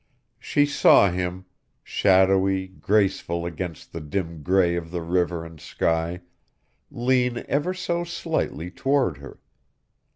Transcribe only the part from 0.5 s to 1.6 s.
saw him